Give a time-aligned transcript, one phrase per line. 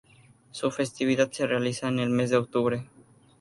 [0.49, 2.89] Su festividad se realiza en el mes de octubre.